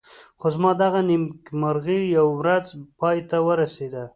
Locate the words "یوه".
2.17-2.33